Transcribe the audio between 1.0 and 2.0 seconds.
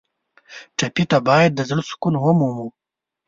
ته باید د زړه